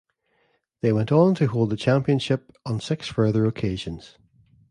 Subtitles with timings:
[0.81, 4.17] They went on to hold the championship on six further occasions.